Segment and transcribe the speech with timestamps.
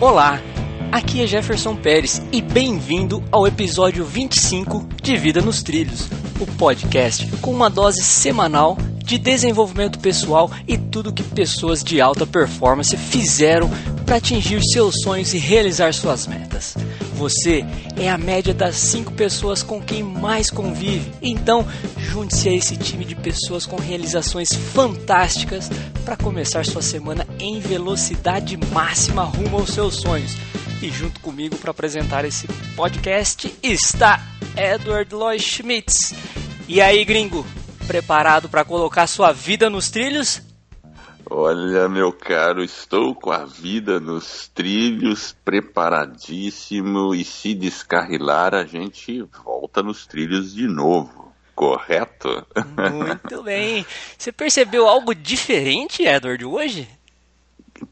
[0.00, 0.40] Olá,
[0.92, 6.08] aqui é Jefferson Pérez e bem-vindo ao episódio 25 de Vida nos Trilhos,
[6.38, 12.24] o podcast com uma dose semanal de desenvolvimento pessoal e tudo que pessoas de alta
[12.24, 13.68] performance fizeram
[14.08, 16.74] para atingir seus sonhos e realizar suas metas.
[17.12, 17.62] Você
[17.94, 21.12] é a média das cinco pessoas com quem mais convive.
[21.20, 21.66] Então,
[21.98, 25.68] junte-se a esse time de pessoas com realizações fantásticas
[26.06, 30.32] para começar sua semana em velocidade máxima rumo aos seus sonhos.
[30.80, 36.14] E junto comigo para apresentar esse podcast está Edward Lloyd Schmitz.
[36.66, 37.46] E aí, gringo,
[37.86, 40.47] preparado para colocar sua vida nos trilhos?
[41.30, 49.22] Olha, meu caro, estou com a vida nos trilhos, preparadíssimo e se descarrilar a gente
[49.44, 52.46] volta nos trilhos de novo, correto?
[52.90, 53.84] Muito bem.
[54.16, 56.88] Você percebeu algo diferente, Edward, hoje?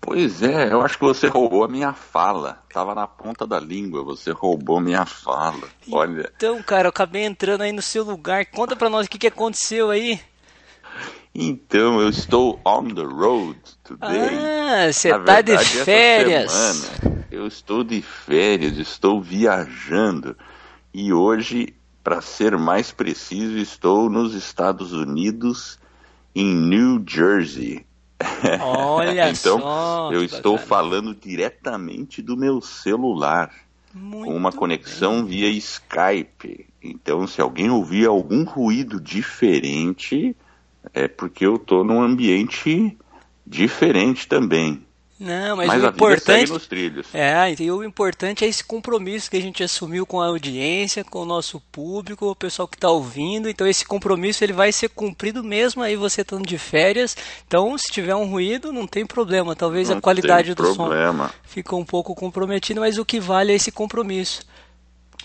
[0.00, 2.62] Pois é, eu acho que você roubou a minha fala.
[2.72, 5.68] Tava na ponta da língua, você roubou minha fala.
[5.92, 6.32] Olha.
[6.34, 8.46] Então, cara, eu acabei entrando aí no seu lugar.
[8.46, 10.18] Conta pra nós o que, que aconteceu aí.
[11.38, 14.38] Então, eu estou on the road today.
[14.40, 16.50] Ah, você tá de férias.
[16.50, 20.34] Semana, eu estou de férias, estou viajando.
[20.94, 25.78] E hoje, para ser mais preciso, estou nos Estados Unidos,
[26.34, 27.84] em New Jersey.
[28.62, 30.10] Olha então, só.
[30.10, 30.68] eu estou bacana.
[30.68, 33.52] falando diretamente do meu celular,
[33.92, 36.66] Muito com uma conexão via Skype.
[36.82, 40.34] Então, se alguém ouvir algum ruído diferente,
[40.94, 42.96] é porque eu estou num ambiente
[43.46, 44.86] diferente também.
[45.18, 46.52] Não, mas, Mas, o importante.
[47.14, 51.22] É, e o importante é esse compromisso que a gente assumiu com a audiência, com
[51.22, 53.48] o nosso público, o pessoal que está ouvindo.
[53.48, 57.16] Então esse compromisso ele vai ser cumprido mesmo aí você estando de férias.
[57.46, 59.56] Então se tiver um ruído não tem problema.
[59.56, 61.32] Talvez Não a qualidade do som problema.
[61.44, 64.42] ficou um pouco comprometida, mas o que vale é esse compromisso.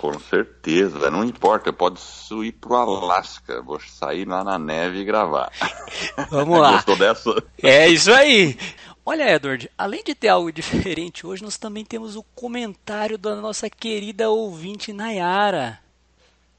[0.02, 5.06] Com certeza, não importa, eu posso ir pro Alasca, vou sair lá na neve e
[5.06, 5.52] gravar.
[6.32, 6.72] Vamos lá.
[6.72, 7.44] Gostou dessa?
[7.62, 8.58] É isso aí.
[9.06, 13.70] Olha, Edward, além de ter algo diferente hoje, nós também temos o comentário da nossa
[13.70, 15.80] querida ouvinte Nayara.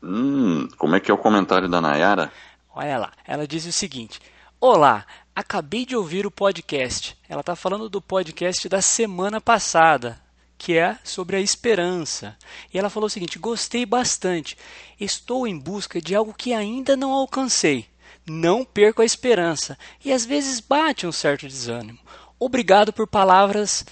[0.00, 2.30] Hum, como é que é o comentário da Nayara?
[2.72, 4.20] Olha lá, ela diz o seguinte:
[4.60, 5.04] Olá,
[5.34, 7.18] acabei de ouvir o podcast.
[7.28, 10.21] Ela está falando do podcast da semana passada,
[10.62, 12.36] que é sobre a esperança.
[12.72, 14.56] E ela falou o seguinte: Gostei bastante.
[14.98, 17.86] Estou em busca de algo que ainda não alcancei.
[18.24, 19.76] Não perco a esperança.
[20.04, 21.98] E às vezes bate um certo desânimo.
[22.38, 23.84] Obrigado por palavras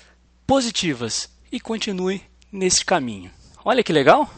[0.47, 2.23] positivas e continue
[2.53, 3.33] nesse caminho.
[3.65, 4.31] Olha que legal!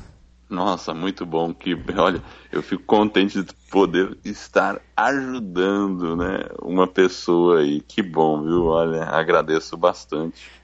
[0.49, 1.53] Nossa, muito bom.
[1.53, 7.82] Que, olha, eu fico contente de poder estar ajudando, né, uma pessoa aí.
[7.82, 8.66] Que bom, viu?
[8.66, 10.62] Olha, agradeço bastante.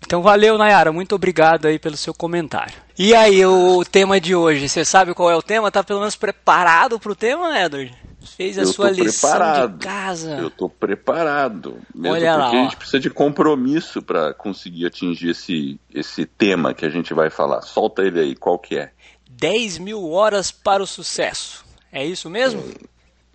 [0.00, 0.90] Então valeu, Nayara.
[0.92, 2.74] Muito obrigado aí pelo seu comentário.
[2.98, 5.70] E aí, o tema de hoje, você sabe qual é o tema?
[5.70, 7.94] Tá pelo menos preparado para o tema, Edward?
[8.36, 9.78] Fez a eu sua lição preparado.
[9.78, 10.36] de casa.
[10.36, 11.78] Eu tô preparado.
[11.94, 12.60] Mesmo Olha lá, porque ó.
[12.60, 17.30] a gente precisa de compromisso para conseguir atingir esse, esse tema que a gente vai
[17.30, 17.62] falar.
[17.62, 18.90] Solta ele aí, qual que é?
[19.30, 21.64] 10 mil horas para o sucesso.
[21.92, 22.62] É isso mesmo?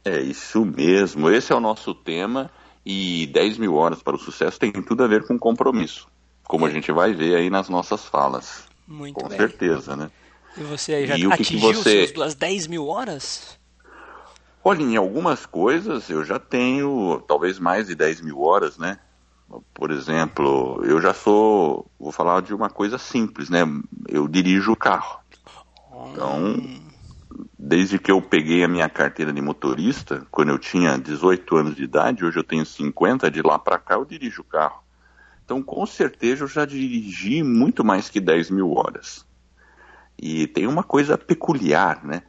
[0.05, 2.51] É isso mesmo, esse é o nosso tema
[2.85, 6.07] e 10 mil horas para o sucesso tem tudo a ver com compromisso,
[6.47, 9.37] como a gente vai ver aí nas nossas falas, Muito com bem.
[9.37, 10.09] certeza, né?
[10.57, 13.57] E você aí já E o que que atingiu você- suas duas 10 mil horas?
[14.63, 18.97] Olha, em algumas coisas eu já tenho talvez mais de 10 mil horas, né?
[19.73, 23.61] Por exemplo, eu já sou, vou falar de uma coisa simples, né?
[24.07, 25.19] Eu dirijo o carro.
[26.11, 26.55] Então,
[27.57, 31.83] desde que eu peguei a minha carteira de motorista, quando eu tinha 18 anos de
[31.83, 34.82] idade, hoje eu tenho 50, de lá para cá eu dirijo o carro.
[35.43, 39.25] Então, com certeza, eu já dirigi muito mais que 10 mil horas.
[40.17, 42.23] E tem uma coisa peculiar, né?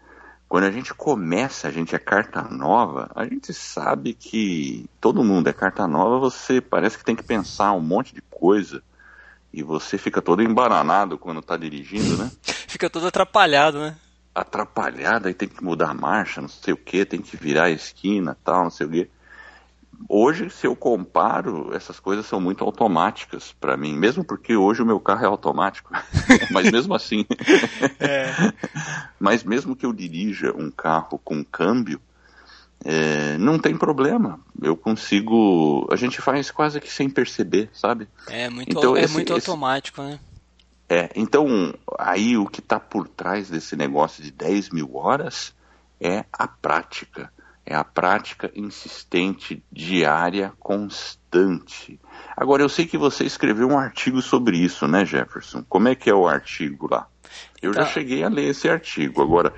[0.49, 5.49] Quando a gente começa, a gente é carta nova, a gente sabe que todo mundo
[5.49, 8.83] é carta nova, você parece que tem que pensar um monte de coisa.
[9.53, 12.31] E você fica todo embananado quando tá dirigindo, né?
[12.67, 13.97] Fica todo atrapalhado, né?
[14.34, 17.71] atrapalhada e tem que mudar a marcha, não sei o que, tem que virar a
[17.71, 19.10] esquina, tal, não sei o que.
[20.09, 24.86] Hoje, se eu comparo, essas coisas são muito automáticas para mim, mesmo porque hoje o
[24.86, 25.91] meu carro é automático.
[26.51, 27.24] Mas mesmo assim,
[28.01, 28.34] É.
[29.18, 32.01] mas mesmo que eu dirija um carro com câmbio,
[32.84, 34.39] é, não tem problema.
[34.60, 38.07] Eu consigo, a gente faz quase que sem perceber, sabe?
[38.28, 40.21] É muito, Então, é esse- muito esse- automático, né?
[40.89, 45.54] É, então, aí o que está por trás desse negócio de 10 mil horas
[45.98, 47.33] é a prática,
[47.66, 51.99] é a prática insistente, diária, constante.
[52.37, 55.65] Agora, eu sei que você escreveu um artigo sobre isso, né, Jefferson?
[55.69, 57.09] Como é que é o artigo lá?
[57.63, 57.83] Eu tá.
[57.83, 59.22] já cheguei a ler esse artigo.
[59.22, 59.53] Agora,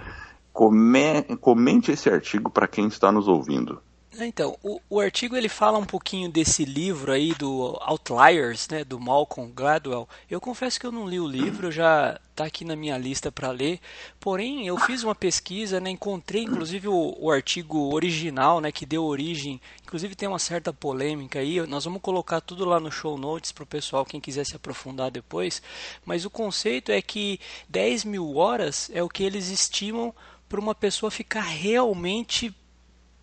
[0.53, 1.23] come...
[1.41, 3.83] comente esse artigo para quem está nos ouvindo.
[4.21, 8.99] Então, o, o, artigo ele fala um pouquinho desse livro aí do Outliers, né, do
[8.99, 10.09] Malcolm Gladwell.
[10.31, 13.51] Eu confesso que eu não li o livro, já está aqui na minha lista para
[13.51, 13.81] ler.
[14.21, 19.05] Porém, eu fiz uma pesquisa, né, encontrei inclusive o, o, artigo original, né, que deu
[19.05, 19.61] origem.
[19.83, 21.61] Inclusive tem uma certa polêmica aí.
[21.67, 25.11] Nós vamos colocar tudo lá no show notes para o pessoal quem quiser se aprofundar
[25.11, 25.63] depois.
[26.05, 30.15] Mas o conceito é que 10 mil horas é o que eles estimam
[30.49, 32.55] para uma pessoa ficar realmente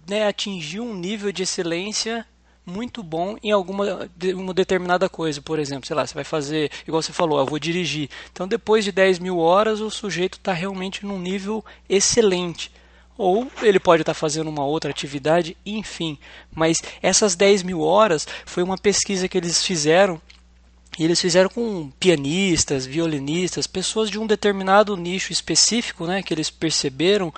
[0.07, 2.25] né, atingir um nível de excelência
[2.65, 5.41] muito bom em alguma uma determinada coisa.
[5.41, 8.09] Por exemplo, sei lá, você vai fazer, igual você falou, eu vou dirigir.
[8.31, 12.71] Então, depois de 10 mil horas, o sujeito está realmente num nível excelente.
[13.17, 16.17] Ou ele pode estar tá fazendo uma outra atividade, enfim.
[16.53, 20.21] Mas essas 10 mil horas foi uma pesquisa que eles fizeram
[20.97, 26.49] e eles fizeram com pianistas, violinistas, pessoas de um determinado nicho específico, né, que eles
[26.49, 27.33] perceberam,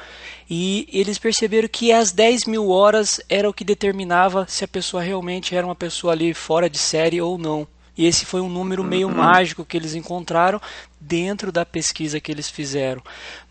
[0.50, 5.02] e eles perceberam que as 10 mil horas era o que determinava se a pessoa
[5.02, 7.68] realmente era uma pessoa ali fora de série ou não.
[7.98, 9.16] E esse foi um número meio uhum.
[9.16, 10.62] mágico que eles encontraram
[11.00, 13.02] dentro da pesquisa que eles fizeram.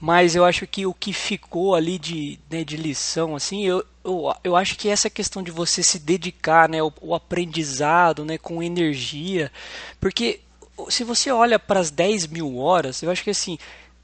[0.01, 4.35] Mas eu acho que o que ficou ali de, né, de lição, assim, eu, eu,
[4.43, 8.63] eu acho que essa questão de você se dedicar, né, o, o aprendizado, né, com
[8.63, 9.51] energia,
[10.01, 10.41] porque
[10.89, 13.59] se você olha para as 10 mil horas, eu acho que assim,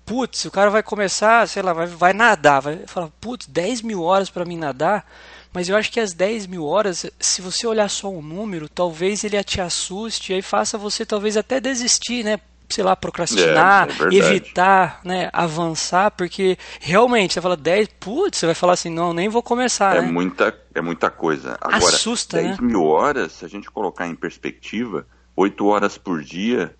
[0.06, 4.02] putz, o cara vai começar, sei lá, vai, vai nadar, vai falar, putz, 10 mil
[4.02, 5.06] horas para mim nadar,
[5.52, 9.24] mas eu acho que as 10 mil horas, se você olhar só um número, talvez
[9.24, 12.38] ele te assuste e aí faça você talvez até desistir, né?
[12.68, 18.46] sei lá, procrastinar, é, é evitar, né, avançar, porque realmente você fala 10, putz, você
[18.46, 19.96] vai falar assim, não, nem vou começar.
[19.96, 20.10] É né?
[20.10, 21.58] muita, é muita coisa.
[21.60, 22.66] Agora, Assusta, 10 né?
[22.68, 25.04] mil horas, se a gente colocar em perspectiva,
[25.36, 26.72] 8 horas por dia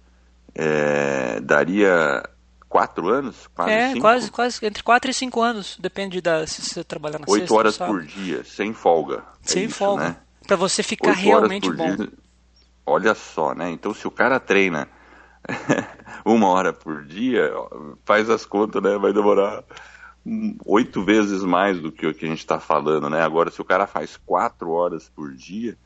[0.55, 2.23] é, daria
[2.71, 3.49] 4 anos?
[3.53, 4.01] Quase é, cinco.
[4.01, 7.77] quase, quase, entre 4 e 5 anos, depende da se você trabalhar na 8 horas
[7.77, 9.25] por dia, sem folga.
[9.45, 10.05] É sem é isso, folga.
[10.05, 10.17] Né?
[10.47, 11.97] Para você ficar realmente bom.
[11.97, 12.09] Dia,
[12.87, 13.71] olha só, né?
[13.73, 14.89] Então se o cara treina
[16.25, 17.53] uma hora por dia,
[18.05, 18.97] faz as contas, né?
[18.99, 19.65] Vai demorar
[20.65, 23.21] oito vezes mais do que o que a gente está falando, né?
[23.21, 25.77] Agora, se o cara faz quatro horas por dia,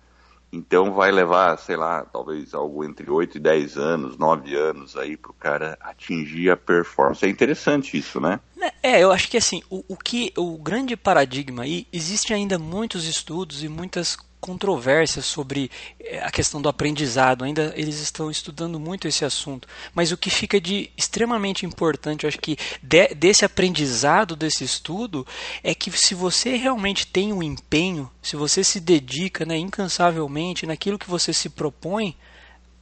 [0.54, 5.16] então vai levar, sei lá, talvez algo entre oito e dez anos, nove anos aí
[5.16, 7.24] para o cara atingir a performance.
[7.24, 8.40] É interessante isso, né?
[8.82, 13.06] É, eu acho que assim, o, o que o grande paradigma aí, existe ainda muitos
[13.06, 17.44] estudos e muitas controvérsias sobre eh, a questão do aprendizado.
[17.44, 19.66] Ainda eles estão estudando muito esse assunto.
[19.94, 25.26] Mas o que fica de extremamente importante, eu acho que de, desse aprendizado, desse estudo,
[25.62, 30.98] é que se você realmente tem um empenho, se você se dedica né, incansavelmente naquilo
[30.98, 32.14] que você se propõe,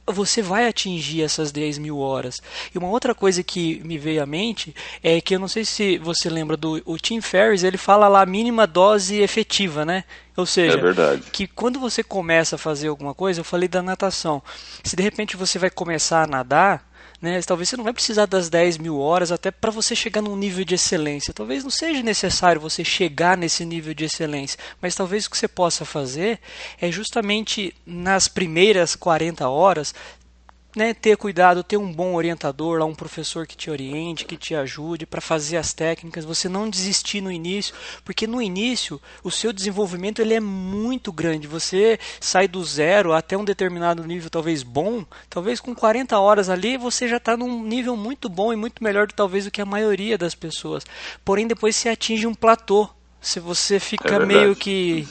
[0.05, 2.41] você vai atingir essas 10 mil horas.
[2.73, 5.97] E uma outra coisa que me veio à mente é que eu não sei se
[5.97, 10.03] você lembra do o Tim Ferriss, ele fala lá mínima dose efetiva, né?
[10.35, 14.41] Ou seja, é que quando você começa a fazer alguma coisa, eu falei da natação.
[14.83, 16.92] Se de repente você vai começar a nadar,
[17.23, 17.41] né?
[17.41, 20.65] Talvez você não vai precisar das 10 mil horas até para você chegar num nível
[20.65, 21.33] de excelência.
[21.33, 25.47] Talvez não seja necessário você chegar nesse nível de excelência, mas talvez o que você
[25.47, 26.37] possa fazer
[26.81, 29.95] é justamente nas primeiras 40 horas
[30.75, 34.55] né, ter cuidado, ter um bom orientador, lá um professor que te oriente, que te
[34.55, 39.53] ajude para fazer as técnicas, você não desistir no início, porque no início o seu
[39.53, 41.47] desenvolvimento ele é muito grande.
[41.47, 46.77] Você sai do zero até um determinado nível talvez bom, talvez com 40 horas ali
[46.77, 49.65] você já está num nível muito bom e muito melhor do talvez do que a
[49.65, 50.85] maioria das pessoas.
[51.23, 52.89] Porém depois você atinge um platô,
[53.21, 55.07] se você fica é meio que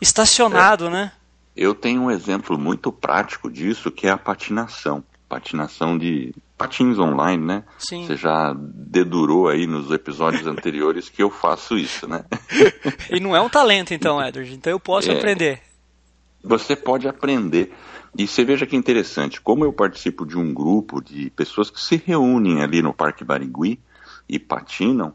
[0.00, 0.90] estacionado, é.
[0.90, 1.12] né?
[1.58, 5.02] Eu tenho um exemplo muito prático disso, que é a patinação.
[5.28, 7.64] Patinação de patins online, né?
[7.76, 8.06] Sim.
[8.06, 12.24] Você já dedurou aí nos episódios anteriores que eu faço isso, né?
[13.10, 14.54] e não é um talento, então, Edward.
[14.54, 15.60] Então eu posso é, aprender.
[16.44, 17.74] Você pode aprender.
[18.16, 22.00] E você veja que interessante, como eu participo de um grupo de pessoas que se
[22.06, 23.80] reúnem ali no Parque Barigui
[24.28, 25.12] e patinam,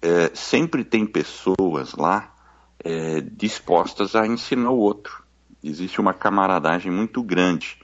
[0.00, 2.34] é, sempre tem pessoas lá
[2.82, 5.28] é, dispostas a ensinar o outro
[5.62, 7.78] existe uma camaradagem muito grande.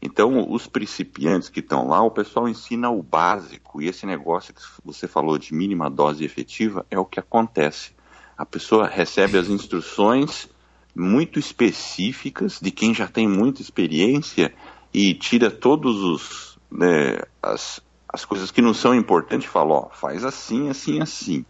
[0.00, 4.60] Então, os principiantes que estão lá, o pessoal ensina o básico, e esse negócio que
[4.84, 7.92] você falou de mínima dose efetiva é o que acontece.
[8.36, 10.48] A pessoa recebe as instruções
[10.94, 14.52] muito específicas de quem já tem muita experiência
[14.92, 19.88] e tira todos os né, as, as coisas que não são importantes e fala, ó,
[19.90, 21.44] faz assim, assim, assim.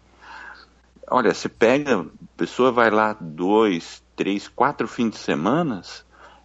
[1.09, 2.05] olha, você pega, a
[2.37, 5.81] pessoa vai lá dois, três, quatro fins de semana,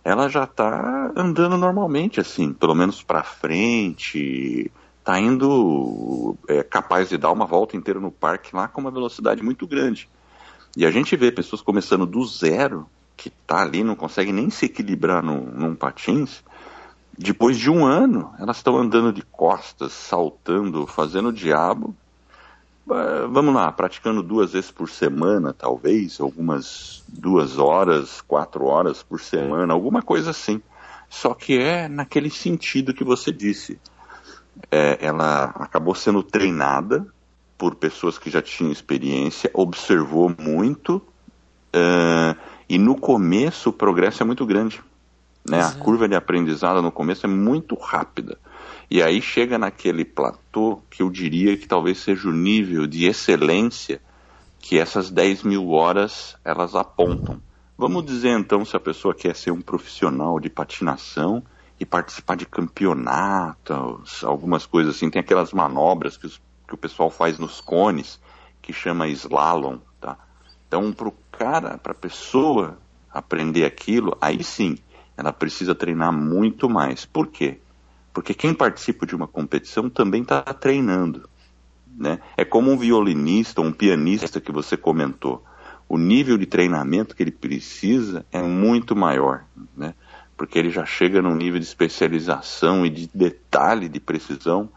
[0.04, 7.18] ela já está andando normalmente, assim, pelo menos para frente, está indo é, capaz de
[7.18, 10.08] dar uma volta inteira no parque lá com uma velocidade muito grande.
[10.76, 14.66] E a gente vê pessoas começando do zero, que está ali, não consegue nem se
[14.66, 16.42] equilibrar num, num patins,
[17.18, 21.96] depois de um ano, elas estão andando de costas, saltando, fazendo o diabo.
[23.30, 29.74] Vamos lá, praticando duas vezes por semana, talvez, algumas duas horas, quatro horas por semana,
[29.74, 30.62] alguma coisa assim.
[31.10, 33.78] Só que é naquele sentido que você disse.
[34.70, 37.06] É, ela acabou sendo treinada
[37.58, 44.26] por pessoas que já tinham experiência, observou muito, uh, e no começo o progresso é
[44.26, 44.80] muito grande.
[45.48, 45.60] Né?
[45.60, 48.38] A curva de aprendizado no começo é muito rápida.
[48.90, 54.00] E aí chega naquele platô que eu diria que talvez seja o nível de excelência
[54.58, 57.40] que essas 10 mil horas elas apontam.
[57.76, 61.44] Vamos dizer então se a pessoa quer ser um profissional de patinação
[61.78, 67.10] e participar de campeonatos, algumas coisas assim, tem aquelas manobras que, os, que o pessoal
[67.10, 68.20] faz nos cones,
[68.60, 70.18] que chama slalom, tá?
[70.66, 72.78] Então, para o cara, para a pessoa
[73.10, 74.76] aprender aquilo, aí sim,
[75.16, 77.04] ela precisa treinar muito mais.
[77.04, 77.60] Por quê?
[78.18, 81.28] Porque quem participa de uma competição também está treinando.
[81.96, 82.18] Né?
[82.36, 85.44] É como um violinista, um pianista que você comentou.
[85.88, 89.44] O nível de treinamento que ele precisa é muito maior,
[89.76, 89.94] né?
[90.36, 94.68] porque ele já chega num nível de especialização e de detalhe, de precisão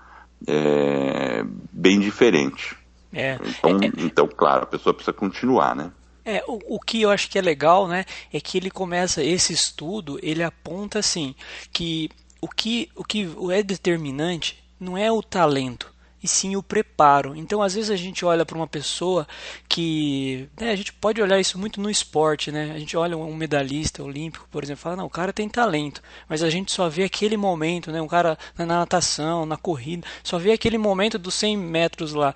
[0.47, 2.77] é, bem diferente.
[3.11, 3.39] É.
[3.43, 3.91] Então, é, é.
[4.05, 5.91] então, claro, a pessoa precisa continuar, né?
[6.23, 9.51] É, o, o que eu acho que é legal, né, é que ele começa esse
[9.51, 11.33] estudo, ele aponta assim
[11.73, 15.93] que o que o que é determinante não é o talento,
[16.23, 17.35] e sim o preparo.
[17.35, 19.27] Então, às vezes a gente olha para uma pessoa
[19.67, 22.71] que, né, a gente pode olhar isso muito no esporte, né?
[22.75, 26.43] A gente olha um medalhista olímpico, por exemplo, fala, não, o cara tem talento, mas
[26.43, 28.01] a gente só vê aquele momento, né?
[28.01, 32.33] Um cara na natação, na corrida, só vê aquele momento dos 100 metros lá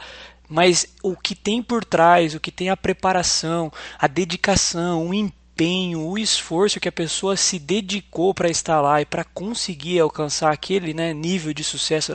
[0.48, 5.45] mas o que tem por trás, o que tem a preparação, a dedicação, o empenho,
[5.96, 10.94] o esforço que a pessoa se dedicou para estar lá e para conseguir alcançar aquele
[10.94, 12.12] né, nível de sucesso,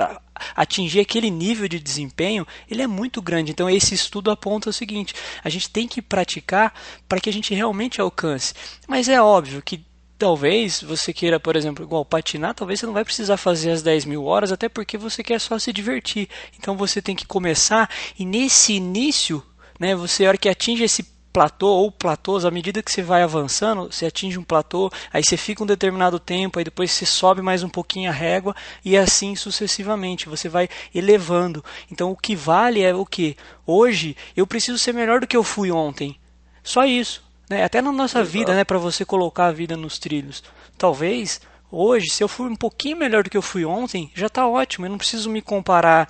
[0.55, 3.51] atingir aquele nível de desempenho, ele é muito grande.
[3.51, 6.75] Então esse estudo aponta o seguinte: a gente tem que praticar
[7.09, 8.53] para que a gente realmente alcance.
[8.87, 9.85] Mas é óbvio que
[10.21, 14.05] Talvez você queira, por exemplo, igual patinar, talvez você não vai precisar fazer as 10
[14.05, 16.29] mil horas, até porque você quer só se divertir.
[16.59, 19.43] Então você tem que começar e nesse início,
[19.79, 23.23] né, você, a hora que atinge esse platô ou platôs, à medida que você vai
[23.23, 27.41] avançando, você atinge um platô, aí você fica um determinado tempo, aí depois você sobe
[27.41, 31.65] mais um pouquinho a régua e assim sucessivamente, você vai elevando.
[31.91, 33.37] Então o que vale é o que?
[33.67, 36.19] Hoje eu preciso ser melhor do que eu fui ontem.
[36.63, 37.23] Só isso.
[37.49, 37.65] Né?
[37.65, 38.31] Até na nossa Exato.
[38.31, 40.43] vida, né, para você colocar a vida nos trilhos.
[40.77, 44.47] Talvez hoje, se eu for um pouquinho melhor do que eu fui ontem, já está
[44.47, 44.87] ótimo.
[44.87, 46.09] Eu não preciso me comparar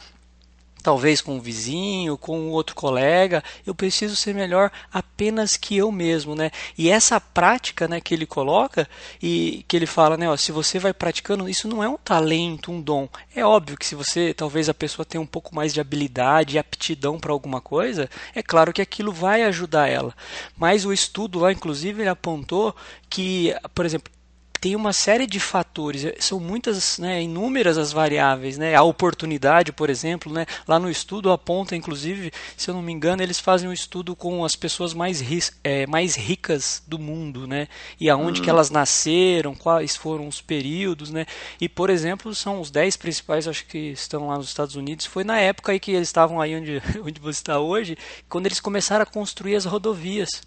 [0.80, 6.34] talvez com um vizinho, com outro colega, eu preciso ser melhor apenas que eu mesmo,
[6.34, 6.50] né?
[6.76, 8.88] E essa prática, né, que ele coloca
[9.22, 12.72] e que ele fala, né, ó, se você vai praticando, isso não é um talento,
[12.72, 13.08] um dom.
[13.34, 16.58] É óbvio que se você, talvez a pessoa tenha um pouco mais de habilidade e
[16.58, 20.14] aptidão para alguma coisa, é claro que aquilo vai ajudar ela.
[20.56, 22.74] Mas o estudo lá, inclusive, ele apontou
[23.08, 24.12] que, por exemplo,
[24.60, 29.72] tem uma série de fatores, eh, são muitas, né, inúmeras as variáveis, né, a oportunidade,
[29.72, 33.68] por exemplo, né, lá no estudo aponta, inclusive, se eu não me engano, eles fazem
[33.68, 35.22] um estudo com as pessoas mais,
[35.64, 38.44] é, mais ricas do mundo, né, e aonde uhum.
[38.44, 41.24] que elas nasceram, quais foram os períodos, né,
[41.58, 45.24] e por exemplo, são os 10 principais, acho que estão lá nos Estados Unidos, foi
[45.24, 47.96] na época aí que eles estavam aí onde, onde você está hoje,
[48.28, 50.42] quando eles começaram a construir as rodovias,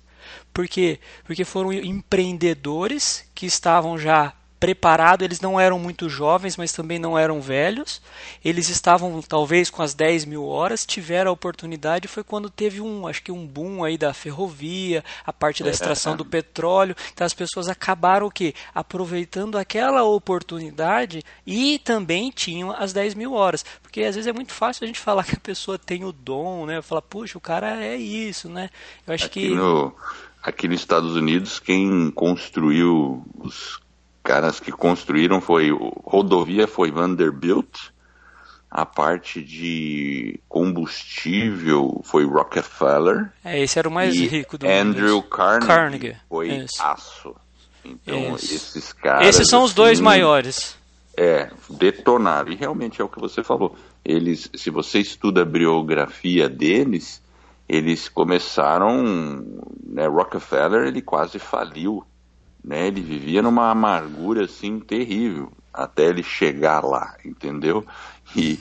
[0.54, 1.00] por quê?
[1.26, 4.34] Porque foram empreendedores que estavam já
[4.64, 8.02] preparados, eles não eram muito jovens, mas também não eram velhos.
[8.46, 13.06] Eles estavam talvez com as 10 mil horas, tiveram a oportunidade, foi quando teve um,
[13.06, 15.74] acho que um boom aí da ferrovia, a parte da é.
[15.74, 16.96] extração do petróleo.
[17.14, 18.56] Então as pessoas acabaram o quê?
[18.74, 23.66] Aproveitando aquela oportunidade e também tinham as 10 mil horas.
[23.82, 26.66] Porque às vezes é muito fácil a gente falar que a pessoa tem o dom,
[26.66, 26.82] né?
[26.82, 28.70] Falar, puxa, o cara é isso, né?
[29.06, 29.56] Eu acho Aqui que.
[29.56, 29.94] No
[30.44, 33.80] aqui nos Estados Unidos, quem construiu, os
[34.24, 35.70] caras que construíram foi,
[36.04, 37.92] rodovia foi Vanderbilt,
[38.72, 43.32] a parte de combustível foi Rockefeller.
[43.46, 45.30] É, esse era o mais rico do Andrew mundo.
[45.30, 46.82] Carnegie, Carnegie foi Isso.
[46.82, 47.36] aço.
[47.86, 48.56] Então, Isso.
[48.56, 49.28] esses caras.
[49.28, 50.76] Esses são os dois assim, maiores.
[51.16, 52.52] É, detonaram.
[52.52, 53.76] E realmente é o que você falou.
[54.04, 57.22] Eles, se você estuda a biografia deles,
[57.70, 59.46] eles começaram,
[59.86, 62.04] né, Rockefeller ele quase faliu,
[62.64, 67.86] né, ele vivia numa amargura assim terrível até ele chegar lá, entendeu?
[68.36, 68.60] E,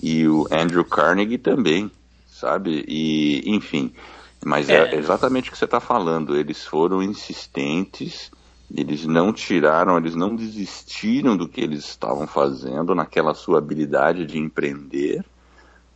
[0.00, 1.90] e o Andrew Carnegie também,
[2.26, 2.84] sabe?
[2.86, 3.92] E enfim,
[4.44, 6.36] mas é, é exatamente o que você está falando.
[6.36, 8.30] Eles foram insistentes,
[8.74, 14.38] eles não tiraram, eles não desistiram do que eles estavam fazendo naquela sua habilidade de
[14.38, 15.24] empreender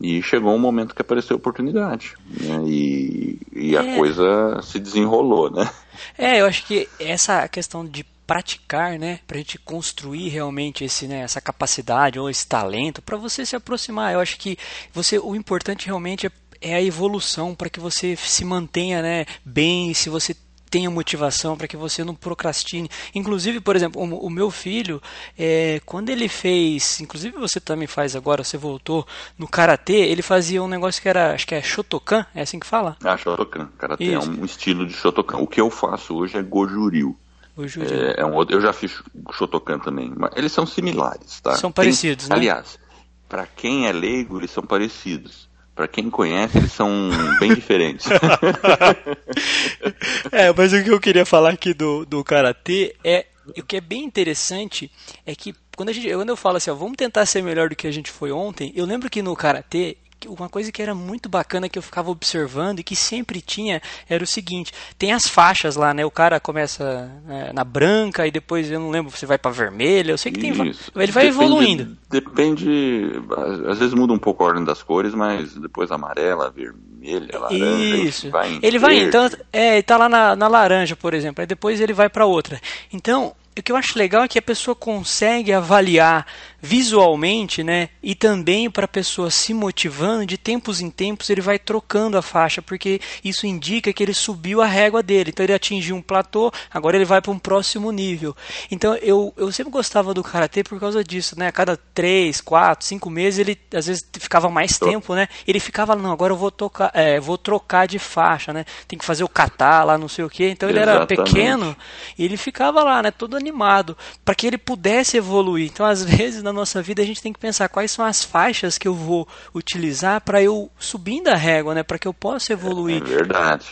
[0.01, 2.15] e chegou um momento que apareceu a oportunidade.
[2.29, 2.65] Né?
[2.67, 3.97] E, e a é.
[3.97, 5.71] coisa se desenrolou, né?
[6.17, 11.07] É, eu acho que essa questão de praticar, né, para a gente construir realmente esse,
[11.07, 14.13] né, essa capacidade ou esse talento, para você se aproximar.
[14.13, 14.59] Eu acho que
[14.93, 19.93] você, o importante realmente é, é a evolução para que você se mantenha, né, bem.
[19.93, 20.35] Se você
[20.75, 22.91] tenha motivação, para que você não procrastine.
[23.15, 25.01] Inclusive, por exemplo, o, o meu filho,
[25.39, 29.07] é, quando ele fez, inclusive você também faz agora, você voltou
[29.39, 32.67] no karatê, ele fazia um negócio que era, acho que é Shotokan, é assim que
[32.67, 32.97] fala?
[33.05, 33.69] Ah, Shotokan.
[33.79, 35.39] Karatê é um estilo de Shotokan.
[35.39, 37.17] O que eu faço hoje é Gojuriu.
[37.57, 39.01] É, é um outro, eu já fiz
[39.31, 40.13] Shotokan também.
[40.17, 41.55] Mas eles são similares, tá?
[41.55, 42.37] São parecidos, Tem, né?
[42.37, 42.81] Aliás,
[43.29, 45.49] para quem é leigo, eles são parecidos.
[45.75, 48.07] Para quem conhece, eles são bem diferentes.
[50.31, 53.27] é, mas o que eu queria falar aqui do, do Karatê é.
[53.47, 54.91] O que é bem interessante
[55.27, 57.77] é que quando, a gente, quando eu falo assim, ó, vamos tentar ser melhor do
[57.77, 61.29] que a gente foi ontem, eu lembro que no Karatê uma coisa que era muito
[61.29, 65.77] bacana que eu ficava observando e que sempre tinha era o seguinte: tem as faixas
[65.77, 66.05] lá, né?
[66.05, 70.13] O cara começa é, na branca e depois eu não lembro se vai para vermelha.
[70.13, 70.69] Eu sei que tem.
[70.69, 70.91] Isso.
[70.95, 71.97] Ele vai depende, evoluindo.
[72.11, 73.23] Depende.
[73.69, 77.97] Às vezes muda um pouco a ordem das cores, mas depois amarela, vermelha, laranja.
[77.97, 78.31] Isso.
[78.31, 79.29] Vai ele vai então.
[79.53, 81.41] É, tá lá na, na laranja, por exemplo.
[81.41, 82.61] Aí depois ele vai para outra.
[82.93, 86.27] Então o que eu acho legal é que a pessoa consegue avaliar
[86.65, 87.91] visualmente, né?
[88.03, 92.23] E também para a pessoa se motivando, de tempos em tempos ele vai trocando a
[92.23, 95.29] faixa, porque isso indica que ele subiu a régua dele.
[95.29, 98.35] Então ele atingiu um platô, agora ele vai para um próximo nível.
[98.71, 101.49] Então eu, eu sempre gostava do karatê por causa disso, né?
[101.49, 105.29] A cada três, quatro, cinco meses ele às vezes ficava mais tempo, né?
[105.47, 108.65] Ele ficava, não, agora eu vou tocar, é, vou trocar de faixa, né?
[108.89, 110.49] Tem que fazer o kata lá, não sei o que.
[110.49, 111.13] Então ele Exatamente.
[111.13, 111.77] era pequeno
[112.19, 113.11] e ele ficava lá, né?
[113.11, 115.67] Todo animado para que ele pudesse evoluir.
[115.71, 118.79] Então às vezes na nossa vida a gente tem que pensar quais são as faixas
[118.79, 121.83] que eu vou utilizar para eu subindo a régua, né?
[121.83, 123.03] Para que eu possa evoluir.
[123.03, 123.67] É verdade.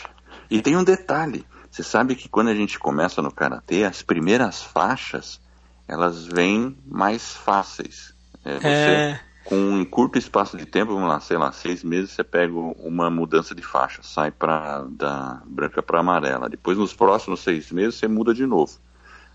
[0.49, 1.45] E tem um detalhe.
[1.71, 5.41] Você sabe que quando a gente começa no karatê, as primeiras faixas
[5.87, 8.13] elas vêm mais fáceis.
[8.45, 9.19] É, você, é...
[9.45, 13.09] com um curto espaço de tempo, vamos lá, sei lá, seis meses, você pega uma
[13.09, 16.49] mudança de faixa, sai para da branca para amarela.
[16.49, 18.77] Depois, nos próximos seis meses, você muda de novo.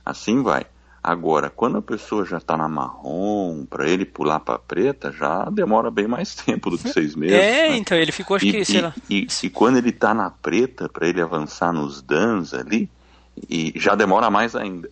[0.04, 0.66] Assim vai.
[1.08, 5.90] Agora, quando a pessoa já está na marrom, para ele pular para preta, já demora
[5.90, 7.34] bem mais tempo do que seis meses.
[7.34, 7.76] É, né?
[7.78, 8.94] então ele ficou, acho e, que, sei e, lá.
[9.08, 12.90] E, e, quando ele está na preta, para ele avançar nos dans ali,
[13.48, 14.90] e já demora mais ainda.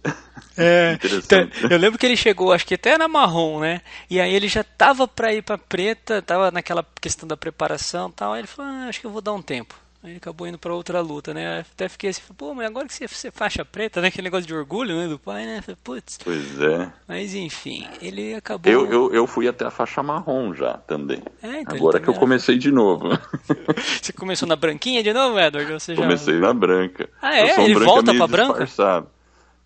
[0.57, 3.83] É, então, eu lembro que ele chegou, acho que até na marrom, né?
[4.09, 8.33] E aí ele já tava para ir para preta, tava naquela questão da preparação, tal.
[8.33, 9.74] Aí ele falou, ah, acho que eu vou dar um tempo.
[10.07, 11.64] Aí acabou indo pra outra luta, né?
[11.73, 14.07] Até fiquei assim, pô, mas agora que você, você é faixa preta, né?
[14.07, 15.09] Aquele negócio de orgulho, né?
[15.09, 15.61] Do pai, né?
[15.83, 16.21] Putz.
[16.23, 16.92] Pois é.
[17.09, 18.73] Mas enfim, ele acabou.
[18.73, 21.21] Eu, eu, eu fui até a faixa marrom já também.
[21.42, 23.09] É, então agora que eu comecei de novo.
[24.01, 25.73] você começou na branquinha de novo, Edward?
[25.73, 26.01] Você já...
[26.01, 27.11] Comecei na branca.
[27.21, 27.64] Ah, é?
[27.64, 28.64] Ele volta pra branca?
[28.64, 29.09] Disfarçado.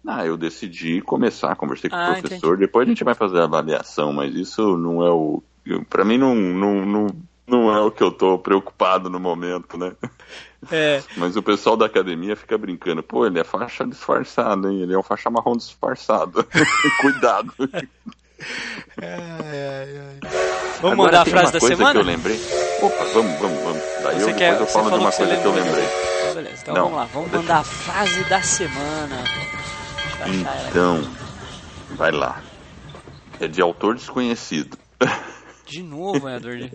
[0.06, 2.60] Ah, eu decidi começar, conversei com ah, o professor, entendi.
[2.60, 5.42] depois a gente vai fazer a avaliação, mas isso não é o.
[5.90, 7.06] Pra mim não, não, não
[7.50, 9.92] não é o que eu tô preocupado no momento, né?
[10.70, 11.02] É.
[11.16, 14.82] Mas o pessoal da academia fica brincando, pô, ele é faixa disfarçado, hein?
[14.82, 16.46] Ele é um faixa marrom disfarçado.
[17.00, 17.52] Cuidado.
[20.80, 21.92] Vamos Agora, mandar a frase da semana?
[21.92, 22.40] que eu lembrei.
[22.80, 23.82] Opa, vamos, vamos, vamos.
[24.02, 25.84] Daí eu, depois quer, eu falo de uma coisa que eu lembrei.
[25.84, 29.24] Então, beleza, então Não, vamos lá, vamos mandar a frase da semana.
[30.70, 31.02] Então,
[31.96, 32.42] vai lá.
[33.38, 34.78] É de autor desconhecido.
[35.66, 36.72] De novo, Edward.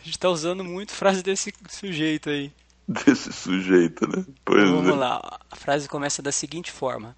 [0.00, 2.52] A gente tá usando muito frase desse sujeito aí.
[2.86, 4.24] Desse sujeito, né?
[4.44, 4.96] Pois então, vamos é.
[4.96, 5.40] lá.
[5.50, 7.16] A frase começa da seguinte forma: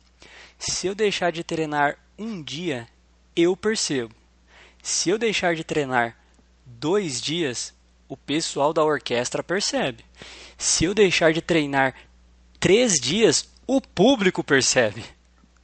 [0.58, 2.86] Se eu deixar de treinar um dia,
[3.34, 4.14] eu percebo.
[4.82, 6.16] Se eu deixar de treinar
[6.64, 7.74] dois dias,
[8.08, 10.04] o pessoal da orquestra percebe.
[10.58, 11.94] Se eu deixar de treinar
[12.60, 15.04] três dias, o público percebe.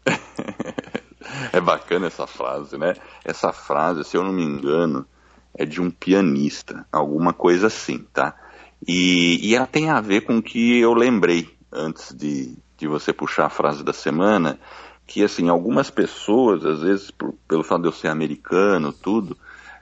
[1.53, 2.95] é bacana essa frase, né?
[3.25, 5.07] Essa frase, se eu não me engano,
[5.55, 8.35] é de um pianista, alguma coisa assim, tá?
[8.87, 13.13] E, e ela tem a ver com o que eu lembrei antes de, de você
[13.13, 14.59] puxar a frase da semana,
[15.07, 19.37] que assim, algumas pessoas, às vezes, por, pelo fato de eu ser americano, tudo,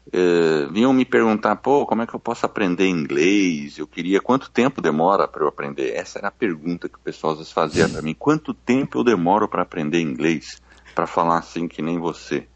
[0.08, 3.78] uh, vinham me perguntar, pô, como é que eu posso aprender inglês?
[3.78, 5.94] Eu queria, quanto tempo demora para eu aprender?
[5.94, 9.04] Essa era a pergunta que o pessoal às vezes fazia para mim, quanto tempo eu
[9.04, 10.60] demoro para aprender inglês?
[10.94, 12.48] Para falar assim que nem você.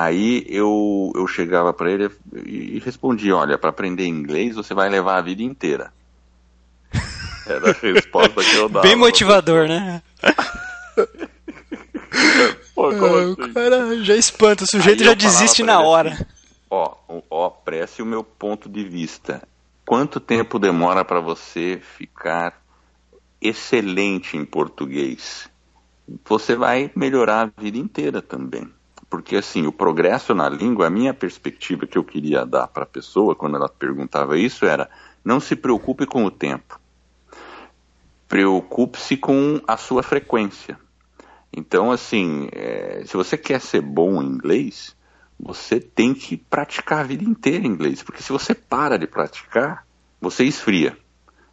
[0.00, 2.08] Aí eu, eu chegava para ele
[2.46, 5.92] e respondia, olha, para aprender inglês você vai levar a vida inteira.
[7.44, 8.86] Era a resposta que eu dava.
[8.86, 10.00] Bem motivador, né?
[12.76, 13.32] Pô, como Ah, assim?
[13.42, 16.12] O cara já espanta, o sujeito Aí já desiste na hora.
[16.12, 16.26] assim,
[16.70, 16.94] ó,
[17.28, 19.42] ó, preste o meu ponto de vista.
[19.84, 22.62] Quanto tempo demora para você ficar
[23.40, 25.48] excelente em português?
[26.24, 28.68] Você vai melhorar a vida inteira também.
[29.08, 32.86] Porque assim, o progresso na língua, a minha perspectiva que eu queria dar para a
[32.86, 34.90] pessoa quando ela perguntava isso era:
[35.24, 36.78] não se preocupe com o tempo.
[38.28, 40.78] Preocupe-se com a sua frequência.
[41.50, 44.94] Então, assim, é, se você quer ser bom em inglês,
[45.40, 49.86] você tem que praticar a vida inteira inglês, porque se você para de praticar,
[50.20, 50.96] você esfria.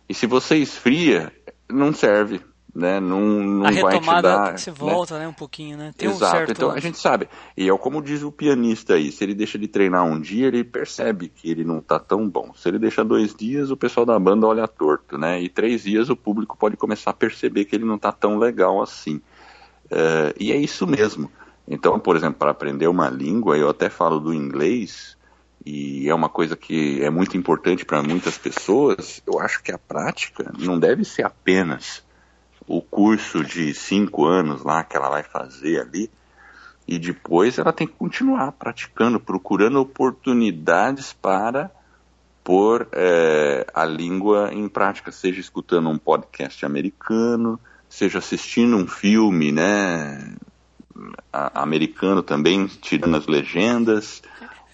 [0.10, 1.32] E se você esfria,
[1.70, 2.42] não serve,
[2.76, 3.00] né?
[3.00, 4.60] Não, não a vai te retomada dar.
[4.60, 4.76] você né?
[4.78, 5.94] volta, né, um pouquinho, né?
[5.98, 6.52] Tem um Exato, certo...
[6.52, 7.30] então a gente sabe.
[7.56, 10.64] E é como diz o pianista aí, se ele deixa de treinar um dia, ele
[10.64, 12.52] percebe que ele não tá tão bom.
[12.54, 15.42] Se ele deixa dois dias, o pessoal da banda olha torto, né?
[15.42, 18.82] E três dias o público pode começar a perceber que ele não tá tão legal
[18.82, 19.22] assim.
[19.90, 21.32] Eh, e é isso mesmo.
[21.66, 25.18] Então, por exemplo, para aprender uma língua, eu até falo do inglês,
[25.66, 29.22] e é uma coisa que é muito importante para muitas pessoas.
[29.26, 32.05] Eu acho que a prática não deve ser apenas
[32.68, 36.10] o curso de cinco anos lá que ela vai fazer ali,
[36.88, 41.72] e depois ela tem que continuar praticando, procurando oportunidades para
[42.44, 49.52] pôr eh, a língua em prática, seja escutando um podcast americano, seja assistindo um filme,
[49.52, 50.36] né,
[51.32, 54.22] americano também, tirando as legendas,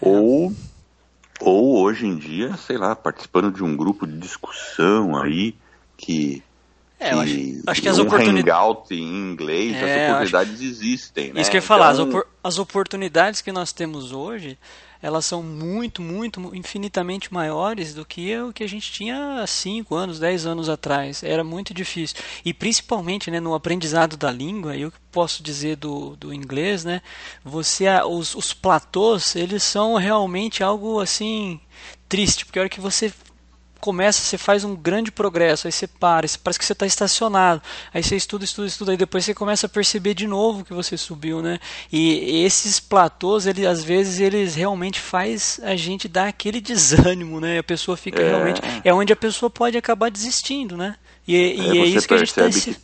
[0.00, 0.52] ou
[1.40, 5.56] ou hoje em dia, sei lá, participando de um grupo de discussão aí
[5.96, 6.42] que
[7.02, 8.52] É, eu acho, que acho que as um oportunidades...
[8.52, 11.40] hangout em inglês, É, as eu acho- oportunidades existem, né?
[11.40, 14.56] Isso que eu ia falar, as, Então, opor- as oportunidades que nós temos hoje,
[15.02, 19.46] elas são muito, muito, mu- infinitamente maiores do que o que a gente tinha há
[19.48, 21.24] 5 anos, 10 anos atrás.
[21.24, 22.16] Era muito difícil.
[22.44, 27.02] E principalmente né, no aprendizado da língua, eu que posso dizer do, do inglês, né?
[27.44, 31.58] Você, os, os platôs, eles são realmente algo assim
[32.08, 33.12] triste, porque a hora que você
[33.82, 37.60] começa, você faz um grande progresso, aí você para, parece que você está estacionado,
[37.92, 40.96] aí você estuda, estuda, estuda, aí depois você começa a perceber de novo que você
[40.96, 41.58] subiu, né?
[41.92, 47.58] E esses platôs, ele, às vezes, eles realmente faz a gente dar aquele desânimo, né?
[47.58, 48.28] A pessoa fica É.
[48.28, 50.94] realmente, é onde a pessoa pode acabar desistindo, né?
[51.26, 52.76] E, e É, é, isso que a gente está que-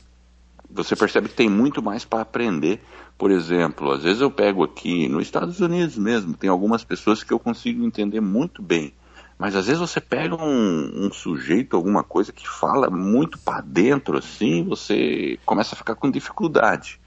[0.68, 2.82] você percebe que tem muito mais para aprender.
[3.16, 7.32] Por exemplo, às vezes eu pego aqui nos Estados Unidos mesmo, tem algumas pessoas que
[7.32, 8.92] eu consigo entender muito bem.
[9.38, 14.18] Mas às vezes você pega um, um sujeito, alguma coisa que fala muito para dentro,
[14.18, 17.00] assim, você começa a ficar com dificuldade.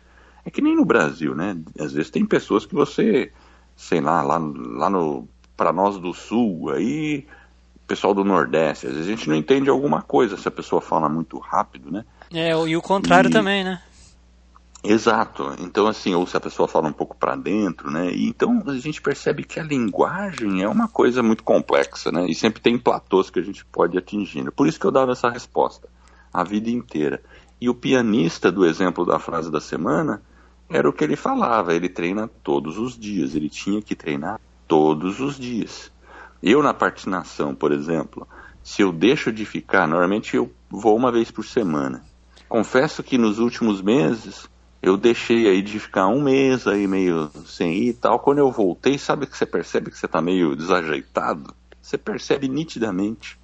[0.46, 1.58] É que nem no Brasil, né?
[1.78, 3.32] Às vezes tem pessoas que você,
[3.76, 7.28] sei lá, lá, lá no para nós do sul, aí
[7.86, 11.10] pessoal do Nordeste, às vezes a gente não entende alguma coisa se a pessoa fala
[11.10, 12.06] muito rápido, né?
[12.34, 13.82] É, e o contrário E- também, né?
[14.84, 15.56] Exato.
[15.60, 18.12] Então, assim, ou se a pessoa fala um pouco para dentro, né?
[18.12, 22.26] E então a gente percebe que a linguagem é uma coisa muito complexa, né?
[22.28, 24.52] E sempre tem platôs que a gente pode atingir.
[24.52, 25.88] Por isso que eu dava essa resposta
[26.34, 27.22] a vida inteira.
[27.60, 30.22] E o pianista do exemplo da frase da semana
[30.70, 31.74] era o que ele falava.
[31.74, 33.36] Ele treina todos os dias.
[33.36, 35.92] Ele tinha que treinar todos os dias.
[36.42, 38.28] Eu na patinação, por exemplo,
[38.64, 42.04] se eu deixo de ficar, normalmente eu vou uma vez por semana.
[42.50, 44.50] Confesso que nos últimos meses
[44.82, 48.20] eu deixei aí de ficar um mês aí meio sem ir e tal.
[48.20, 51.54] Quando eu voltei, sabe que você percebe que você tá meio desajeitado?
[51.82, 53.38] Você percebe nitidamente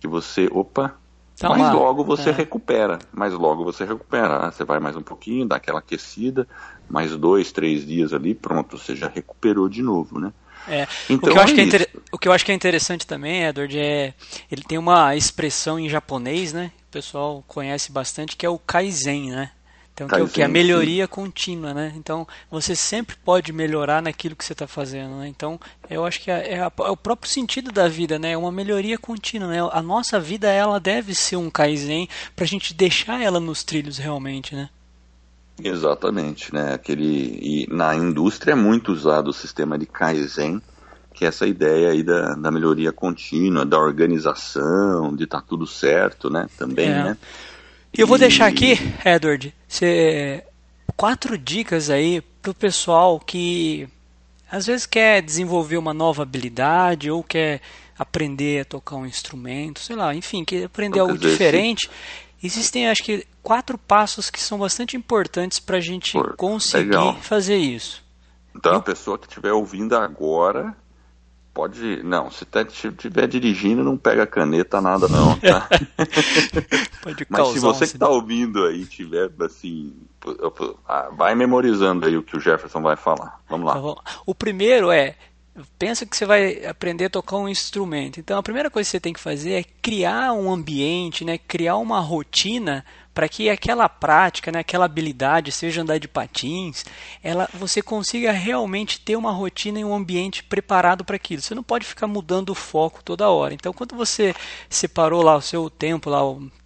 [0.00, 0.96] que você, opa,
[1.38, 2.32] Tá mas uma- logo você é.
[2.32, 2.98] recupera.
[3.12, 4.46] Mas logo você recupera.
[4.46, 6.46] Ah, Você vai mais um pouquinho, dá aquela aquecida,
[6.88, 10.32] mais dois, três dias ali, pronto, você já recuperou de novo, né?
[10.68, 10.86] É.
[11.10, 12.54] Então, o, que eu acho é que é inter- o que eu acho que é
[12.54, 14.14] interessante também, Edward, é
[14.50, 16.70] ele tem uma expressão em japonês, né?
[16.88, 19.50] O pessoal conhece bastante, que é o kaizen, né?
[20.06, 20.42] Então, que é que?
[20.42, 21.92] A Kaizen, melhoria contínua, né?
[21.96, 25.28] Então, você sempre pode melhorar naquilo que você está fazendo, né?
[25.28, 25.58] Então,
[25.90, 28.32] eu acho que é, é a- é o próprio sentido da vida, né?
[28.32, 29.58] É uma melhoria contínua, né?
[29.72, 33.98] A nossa vida, ela deve ser um kaizen para a gente deixar ela nos trilhos
[33.98, 34.68] realmente, né?
[35.62, 36.72] Exatamente, né?
[36.74, 40.60] Aquele e na indústria é muito usado o sistema de Kaizen,
[41.14, 46.30] que é essa ideia aí da, da melhoria contínua, da organização, de estar tudo certo,
[46.30, 46.48] né?
[46.58, 47.04] Também, É.
[47.04, 47.18] né?
[47.96, 48.74] E eu vou deixar aqui,
[49.04, 50.42] Edward, cê-
[50.96, 53.86] quatro dicas aí pro pessoal que
[54.50, 57.60] às vezes quer desenvolver uma nova habilidade ou quer
[57.98, 61.88] aprender a tocar um instrumento, sei lá, enfim, quer aprender algo diferente.
[62.42, 67.16] Existem, acho que, quatro passos que são bastante importantes para a gente Pô, conseguir legal.
[67.20, 68.02] fazer isso.
[68.56, 70.76] Então, a pessoa que estiver ouvindo agora
[71.52, 72.02] pode.
[72.02, 72.46] Não, se
[72.88, 75.68] estiver dirigindo, não pega caneta, nada não, tá?
[77.02, 79.94] pode Mas se você um que está ouvindo aí tiver assim.
[80.86, 83.40] Ah, vai memorizando aí o que o Jefferson vai falar.
[83.48, 83.74] Vamos lá.
[83.74, 85.16] Tá o primeiro é
[85.78, 88.18] pensa que você vai aprender a tocar um instrumento.
[88.18, 91.76] Então a primeira coisa que você tem que fazer é criar um ambiente, né, criar
[91.76, 96.84] uma rotina para que aquela prática, né, aquela habilidade, seja andar de patins,
[97.22, 101.42] ela você consiga realmente ter uma rotina e um ambiente preparado para aquilo.
[101.42, 103.54] Você não pode ficar mudando o foco toda hora.
[103.54, 104.34] Então, quando você
[104.68, 106.20] separou lá o seu tempo lá,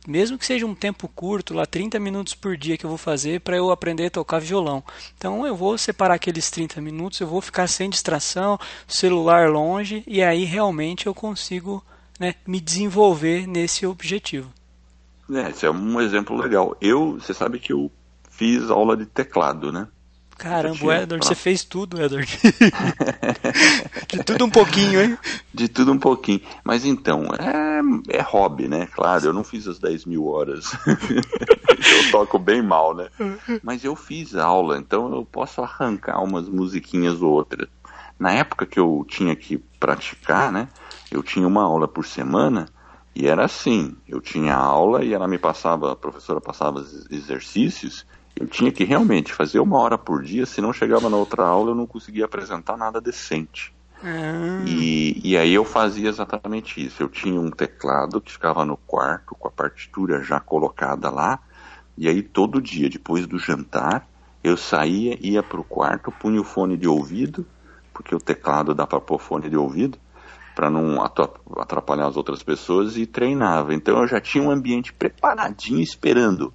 [0.06, 3.40] mesmo que seja um tempo curto, lá 30 minutos por dia que eu vou fazer
[3.40, 4.82] para eu aprender a tocar violão.
[5.16, 10.22] Então, eu vou separar aqueles 30 minutos, eu vou ficar sem distração, celular longe e
[10.22, 11.85] aí realmente eu consigo,
[12.20, 14.52] né, me desenvolver nesse objetivo.
[15.31, 16.77] É, esse é um exemplo legal.
[16.81, 17.91] Eu, você sabe que eu
[18.31, 19.89] fiz aula de teclado, né?
[20.39, 21.03] Caramba, tinha...
[21.03, 22.29] Edward, você fez tudo, Edward.
[24.09, 25.19] de tudo um pouquinho, hein?
[25.53, 26.43] De tudo um pouquinho.
[26.62, 28.87] Mas então, é, é hobby, né?
[28.87, 30.73] Claro, eu não fiz as 10 mil horas.
[30.87, 33.09] eu toco bem mal, né?
[33.62, 37.69] Mas eu fiz aula, então eu posso arrancar umas musiquinhas ou outras.
[38.19, 40.69] Na época que eu tinha que praticar, né?
[41.11, 42.69] Eu tinha uma aula por semana
[43.18, 48.07] e era assim, eu tinha aula e ela me passava, a professora passava exercícios,
[48.38, 51.70] eu tinha que realmente fazer uma hora por dia, se não chegava na outra aula
[51.70, 53.74] eu não conseguia apresentar nada decente.
[54.05, 54.62] Ah.
[54.66, 57.02] E, e aí eu fazia exatamente isso.
[57.02, 61.38] Eu tinha um teclado que ficava no quarto com a partitura já colocada lá,
[61.96, 64.07] e aí todo dia, depois do jantar,
[64.44, 67.46] eu saía, ia para o quarto, punha o fone de ouvido,
[67.94, 69.98] porque o teclado dá para pôr fone de ouvido,
[70.57, 71.05] para não
[71.59, 73.75] atrapalhar as outras pessoas e treinava.
[73.75, 76.53] Então eu já tinha um ambiente preparadinho esperando.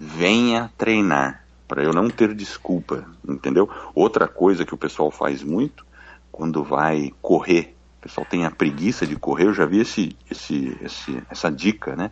[0.00, 3.68] Venha treinar, para eu não ter desculpa, entendeu?
[3.94, 5.84] Outra coisa que o pessoal faz muito
[6.32, 10.76] quando vai correr, o pessoal tem a preguiça de correr, eu já vi esse, esse,
[10.80, 12.10] esse, essa dica, né?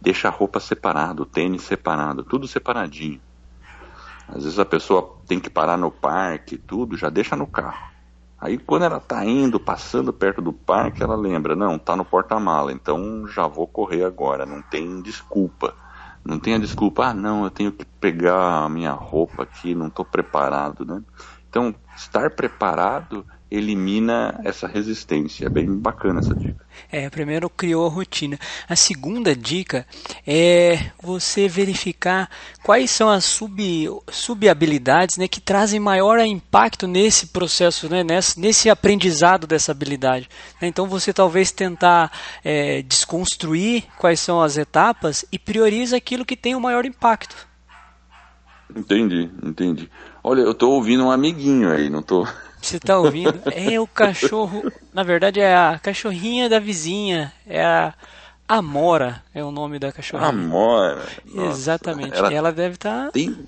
[0.00, 3.20] Deixa a roupa separada, o tênis separado, tudo separadinho.
[4.26, 7.89] Às vezes a pessoa tem que parar no parque, tudo, já deixa no carro.
[8.40, 12.72] Aí quando ela está indo, passando perto do parque, ela lembra, não, tá no porta-mala,
[12.72, 15.74] então já vou correr agora, não tem desculpa.
[16.24, 19.86] Não tem a desculpa, ah não, eu tenho que pegar a minha roupa aqui, não
[19.88, 21.02] estou preparado, né?
[21.48, 25.46] Então, estar preparado elimina essa resistência.
[25.46, 26.64] É bem bacana essa dica.
[26.90, 28.38] É, primeiro criou a rotina.
[28.68, 29.86] A segunda dica
[30.26, 32.30] é você verificar
[32.62, 38.38] quais são as sub, sub habilidades né, que trazem maior impacto nesse processo, né, nesse,
[38.38, 40.28] nesse aprendizado dessa habilidade.
[40.62, 42.12] Então você talvez tentar
[42.44, 47.48] é, desconstruir quais são as etapas e prioriza aquilo que tem o maior impacto.
[48.74, 49.90] Entendi, entendi.
[50.22, 52.24] Olha, eu estou ouvindo um amiguinho aí, não estou.
[52.24, 52.49] Tô...
[52.60, 53.40] Você tá ouvindo?
[53.52, 54.70] É o cachorro.
[54.92, 57.32] Na verdade, é a cachorrinha da vizinha.
[57.46, 57.94] É a
[58.50, 60.28] Amora, é o nome da cachorrinha.
[60.28, 61.06] Amora.
[61.24, 62.18] Nossa, Exatamente.
[62.18, 63.06] Ela, ela deve estar.
[63.06, 63.12] Tá...
[63.12, 63.38] Tem...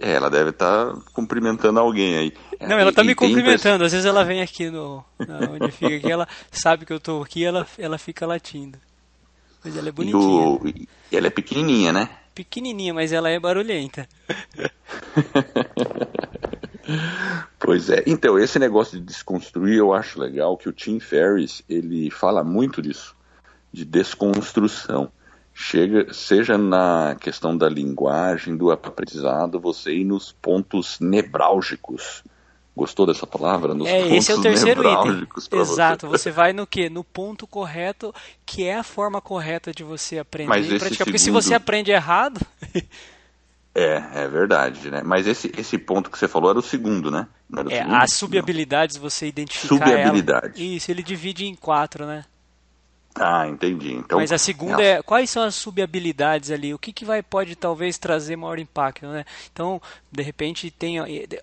[0.00, 2.32] É, ela deve estar tá cumprimentando alguém aí.
[2.60, 3.84] Não, ela está me cumprimentando.
[3.84, 5.02] Às vezes ela vem aqui no,
[5.50, 8.78] onde fica aqui, ela sabe que eu estou aqui, ela ela fica latindo.
[9.64, 10.22] Mas ela é bonitinha.
[10.22, 10.60] E, o...
[11.10, 12.10] e ela é pequenininha, né?
[12.34, 14.06] Pequenininha, mas ela é barulhenta.
[17.58, 18.02] Pois é.
[18.06, 22.80] Então, esse negócio de desconstruir eu acho legal que o Tim Ferriss, ele fala muito
[22.80, 23.14] disso,
[23.72, 25.10] de desconstrução.
[25.52, 32.22] Chega, seja na questão da linguagem, do aprendizado, você ir nos pontos nevrálgicos.
[32.76, 33.74] Gostou dessa palavra?
[33.74, 35.26] Nos é, esse é o terceiro item.
[35.60, 36.22] Exato, você.
[36.22, 36.30] você.
[36.30, 36.88] vai no que?
[36.88, 38.14] No ponto correto,
[38.46, 40.48] que é a forma correta de você aprender.
[40.48, 40.98] Mas esse segundo...
[41.06, 42.40] Porque se você aprende errado,
[43.74, 45.02] É, é verdade, né?
[45.04, 47.28] Mas esse, esse ponto que você falou era o segundo, né?
[47.70, 47.94] é, segundo?
[47.94, 50.76] as subhabilidades você identifica Subhabilidade.
[50.76, 52.24] Isso, ele divide em quatro, né?
[53.18, 53.92] Ah, entendi.
[53.92, 56.72] Então, Mas a segunda é quais são as subhabilidades ali?
[56.72, 59.24] O que, que vai pode talvez trazer maior impacto, né?
[59.52, 60.98] Então, de repente tem,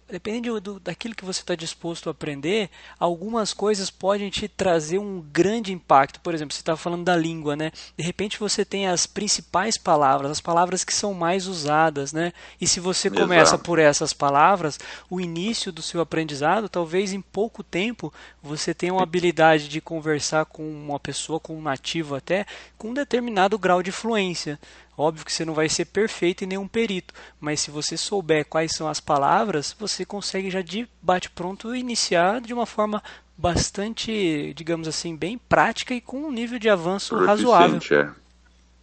[0.09, 5.21] depende do, daquilo que você está disposto a aprender, algumas coisas podem te trazer um
[5.21, 6.19] grande impacto.
[6.21, 7.71] Por exemplo, você está falando da língua, né?
[7.97, 12.31] De repente você tem as principais palavras, as palavras que são mais usadas, né?
[12.59, 13.63] E se você começa Exato.
[13.63, 19.03] por essas palavras, o início do seu aprendizado, talvez em pouco tempo você tenha uma
[19.03, 22.45] habilidade de conversar com uma pessoa com nativo até,
[22.77, 24.57] com um determinado grau de fluência.
[24.97, 28.73] Óbvio que você não vai ser perfeito e nenhum perito, mas se você souber quais
[28.73, 33.03] são as palavras, você consegue já de bate-pronto iniciar de uma forma
[33.37, 37.79] bastante, digamos assim, bem prática e com um nível de avanço razoável.
[37.91, 38.09] É.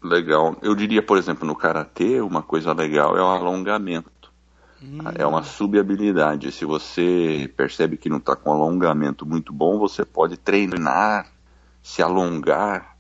[0.03, 0.57] Legal.
[0.61, 4.11] Eu diria, por exemplo, no karatê, uma coisa legal é o alongamento.
[4.83, 4.99] Hum.
[5.15, 6.51] É uma subhabilidade.
[6.51, 11.32] Se você percebe que não está com alongamento muito bom, você pode treinar,
[11.83, 12.97] se alongar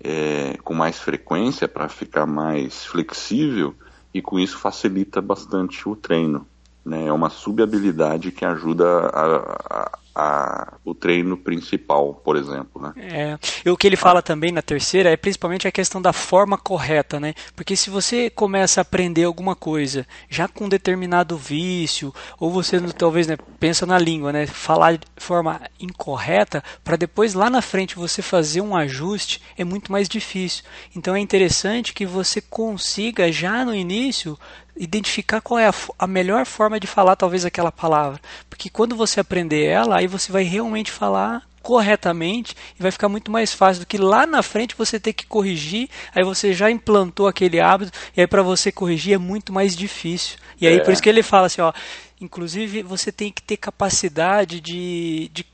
[0.00, 3.74] é, com mais frequência para ficar mais flexível
[4.12, 6.46] e com isso facilita bastante o treino.
[6.84, 7.06] Né?
[7.06, 12.80] É uma subhabilidade que ajuda a, a a, o treino principal, por exemplo.
[12.80, 12.92] Né?
[12.96, 16.56] É, e o que ele fala também na terceira é principalmente a questão da forma
[16.56, 17.34] correta, né?
[17.54, 22.80] Porque se você começa a aprender alguma coisa já com um determinado vício, ou você
[22.92, 24.46] talvez né, pensa na língua, né?
[24.46, 29.92] Falar de forma incorreta, para depois lá na frente você fazer um ajuste é muito
[29.92, 30.64] mais difícil.
[30.94, 34.38] Então é interessante que você consiga já no início
[34.76, 38.20] identificar qual é a, a, melhor forma de falar talvez aquela palavra.
[38.48, 43.30] Porque quando você aprender ela, aí você vai realmente falar corretamente e vai ficar muito
[43.30, 47.26] mais fácil do que lá na frente você ter que corrigir, aí você já implantou
[47.26, 50.38] aquele hábito e aí para você corrigir é muito mais difícil.
[50.60, 50.80] E aí é.
[50.80, 51.72] por isso que ele fala assim, ó,
[52.20, 55.44] inclusive você tem que ter capacidade de, de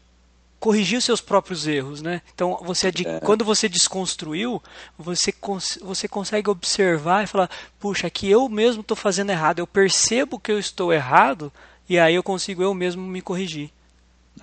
[0.60, 2.20] corrigir os seus próprios erros, né?
[2.34, 3.20] Então, você é.
[3.20, 4.62] quando você desconstruiu,
[4.98, 9.66] você, cons você consegue observar e falar, puxa, aqui eu mesmo estou fazendo errado, eu
[9.66, 11.50] percebo que eu estou errado
[11.88, 13.70] e aí eu consigo eu mesmo me corrigir.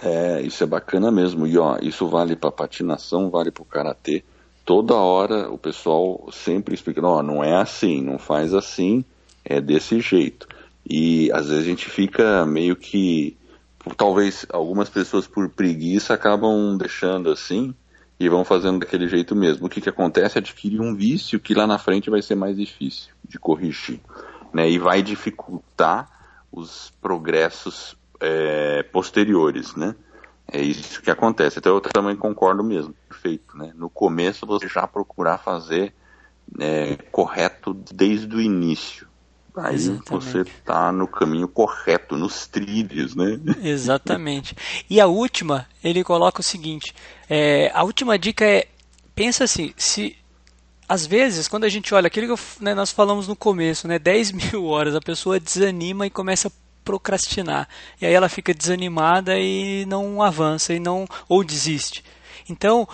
[0.01, 1.47] É, isso é bacana mesmo.
[1.47, 4.23] E ó, isso vale para patinação, vale para o karatê.
[4.65, 9.03] Toda hora o pessoal sempre explica, não, não é assim, não faz assim,
[9.43, 10.47] é desse jeito.
[10.87, 13.35] E às vezes a gente fica meio que
[13.97, 17.73] talvez algumas pessoas por preguiça acabam deixando assim
[18.19, 19.65] e vão fazendo daquele jeito mesmo.
[19.65, 22.57] O que, que acontece é adquirir um vício que lá na frente vai ser mais
[22.57, 24.01] difícil de corrigir,
[24.53, 24.69] né?
[24.69, 26.09] E vai dificultar
[26.51, 29.95] os progressos é, posteriores, né?
[30.51, 31.59] É isso que acontece.
[31.59, 33.71] Então eu também concordo mesmo, perfeito, né?
[33.75, 35.93] No começo você já procurar fazer
[36.59, 39.07] é, correto desde o início,
[39.55, 40.09] Aí Exatamente.
[40.09, 43.39] você está no caminho correto, nos trilhos, né?
[43.61, 44.55] Exatamente.
[44.89, 46.93] E a última, ele coloca o seguinte:
[47.29, 48.67] é, a última dica é
[49.13, 50.15] pensa assim, se
[50.87, 54.31] às vezes, quando a gente olha aquilo que né, nós falamos no começo, né, 10
[54.53, 56.51] mil horas, a pessoa desanima e começa a
[56.89, 57.69] procrastinar.
[58.01, 62.03] E aí ela fica desanimada e não avança e não ou desiste.
[62.49, 62.87] Então,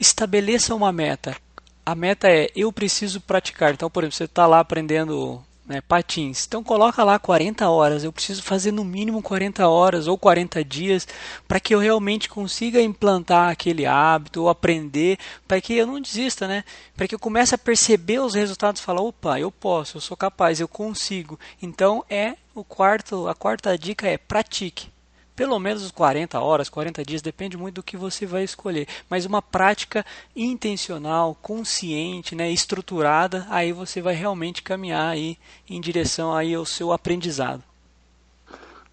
[0.00, 1.36] estabeleça uma meta.
[1.84, 3.74] A meta é eu preciso praticar.
[3.74, 6.46] Então, por exemplo, você está lá aprendendo né, patins.
[6.46, 8.04] Então coloca lá 40 horas.
[8.04, 11.06] Eu preciso fazer no mínimo 40 horas ou 40 dias
[11.46, 16.48] para que eu realmente consiga implantar aquele hábito ou aprender, para que eu não desista,
[16.48, 16.64] né?
[16.96, 20.16] Para que eu comece a perceber os resultados, e falar, opa, eu posso, eu sou
[20.16, 21.38] capaz, eu consigo.
[21.60, 24.90] Então é o quarto, a quarta dica é pratique
[25.36, 28.88] pelo menos 40 horas, 40 dias, depende muito do que você vai escolher.
[29.08, 35.36] Mas uma prática intencional, consciente, né, estruturada, aí você vai realmente caminhar aí
[35.68, 37.62] em direção aí ao seu aprendizado.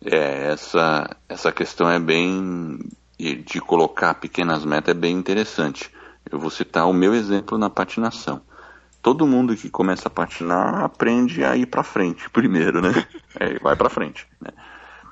[0.03, 2.77] É, essa, essa questão é bem
[3.17, 5.89] de colocar pequenas metas é bem interessante.
[6.29, 8.41] Eu vou citar o meu exemplo na patinação.
[9.03, 12.91] Todo mundo que começa a patinar aprende a ir para frente primeiro, né?
[13.39, 14.27] É, vai para frente.
[14.39, 14.51] Né?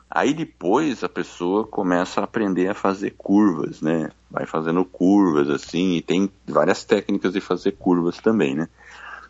[0.10, 4.12] Aí depois a pessoa começa a aprender a fazer curvas, né?
[4.30, 8.70] Vai fazendo curvas assim, e tem várias técnicas de fazer curvas também, né?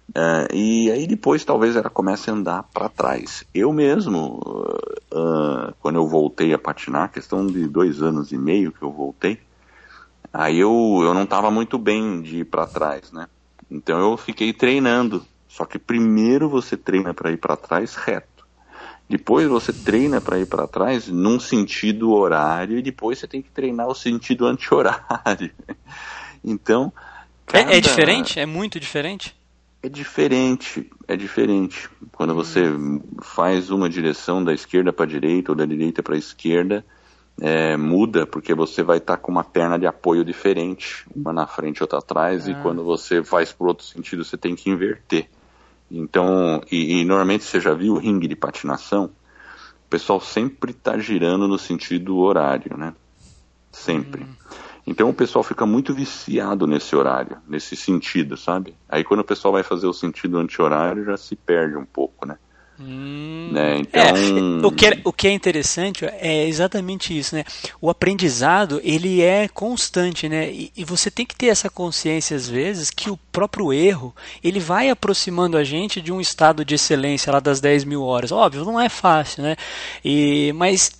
[0.09, 3.45] Uh, e aí depois talvez ela comece a andar para trás.
[3.55, 4.41] Eu mesmo,
[5.13, 9.39] uh, quando eu voltei a patinar, questão de dois anos e meio que eu voltei,
[10.33, 13.27] aí eu, eu não estava muito bem de ir para trás, né?
[13.71, 15.25] Então eu fiquei treinando.
[15.47, 18.45] Só que primeiro você treina para ir para trás reto.
[19.09, 23.49] Depois você treina para ir para trás num sentido horário e depois você tem que
[23.49, 25.51] treinar o sentido anti-horário.
[26.43, 26.91] Então.
[27.45, 27.71] Cada...
[27.71, 28.39] É, é, diferente?
[28.39, 29.35] É muito diferente?
[29.83, 31.87] É diferente, é diferente.
[32.13, 32.63] Quando você
[33.21, 36.83] faz uma direção da esquerda para a direita ou da direita para a esquerda,
[37.41, 41.47] é, muda porque você vai estar tá com uma perna de apoio diferente, uma na
[41.47, 42.51] frente e outra atrás, ah.
[42.51, 45.27] e quando você faz para outro sentido você tem que inverter.
[45.89, 50.97] Então, e, e, normalmente você já viu o ringue de patinação, o pessoal sempre está
[50.99, 52.93] girando no sentido horário, né?
[53.71, 54.23] Sempre.
[54.23, 54.35] Hum.
[54.85, 58.75] Então o pessoal fica muito viciado nesse horário, nesse sentido, sabe?
[58.87, 62.37] Aí quando o pessoal vai fazer o sentido anti-horário já se perde um pouco, né?
[62.83, 63.77] Hum, né?
[63.79, 64.01] Então...
[64.01, 67.43] É, o, que é, o que é interessante é exatamente isso, né?
[67.79, 70.51] O aprendizado, ele é constante, né?
[70.51, 74.59] E, e, você tem que ter essa consciência, às vezes, que o próprio erro, ele
[74.59, 78.31] vai aproximando a gente de um estado de excelência lá das 10 mil horas.
[78.31, 79.55] Óbvio, não é fácil, né?
[80.03, 80.91] E, mas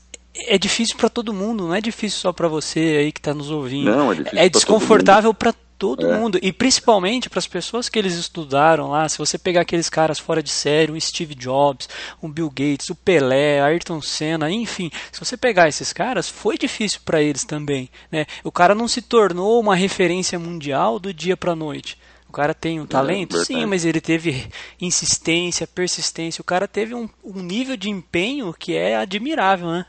[0.48, 3.50] é difícil para todo mundo, não é difícil só para você aí que está nos
[3.50, 3.90] ouvindo.
[3.92, 6.16] Não, é, é desconfortável para todo é.
[6.16, 9.10] mundo e principalmente para as pessoas que eles estudaram lá.
[9.10, 11.90] Se você pegar aqueles caras fora de série, um Steve Jobs,
[12.22, 17.00] um Bill Gates, o Pelé, Ayrton Senna, enfim, se você pegar esses caras, foi difícil
[17.04, 18.28] para eles também, né?
[18.44, 21.98] O cara não se tornou uma referência mundial do dia para noite.
[22.30, 26.44] O cara tem um é, talento, é, sim, mas ele teve insistência, persistência.
[26.44, 29.88] O cara teve um, um nível de empenho que é admirável, né?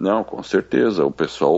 [0.00, 1.04] Não, com certeza.
[1.04, 1.54] O pessoal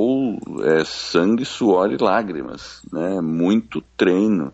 [0.64, 3.20] é sangue, suor e lágrimas, né?
[3.20, 4.52] Muito treino,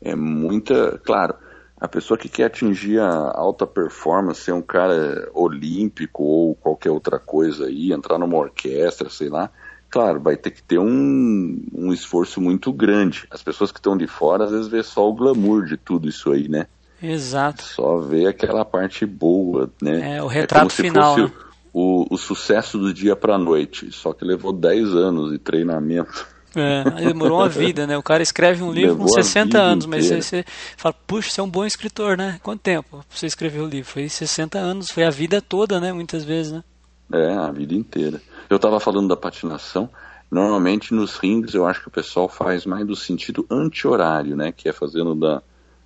[0.00, 0.98] é muita.
[1.04, 1.34] Claro,
[1.78, 7.18] a pessoa que quer atingir a alta performance, ser um cara olímpico ou qualquer outra
[7.18, 9.50] coisa aí, entrar numa orquestra, sei lá,
[9.90, 13.26] claro, vai ter que ter um, um esforço muito grande.
[13.30, 16.32] As pessoas que estão de fora às vezes vê só o glamour de tudo isso
[16.32, 16.66] aí, né?
[17.02, 17.62] Exato.
[17.62, 20.16] Só vê aquela parte boa, né?
[20.16, 21.14] É, o retrato é final.
[21.14, 21.45] Fosse, né?
[21.78, 26.26] O, o sucesso do dia para a noite, só que levou 10 anos de treinamento.
[26.54, 27.98] É, demorou uma vida, né?
[27.98, 30.42] O cara escreve um livro levou com 60 anos, mas aí você
[30.74, 32.40] fala, puxa, você é um bom escritor, né?
[32.42, 33.90] Quanto tempo você escreveu o livro?
[33.90, 35.92] Foi 60 anos, foi a vida toda, né?
[35.92, 36.64] Muitas vezes, né?
[37.12, 38.22] É, a vida inteira.
[38.48, 39.90] Eu estava falando da patinação,
[40.30, 44.50] normalmente nos rings eu acho que o pessoal faz mais do sentido anti-horário, né?
[44.50, 45.42] Que é fazendo da,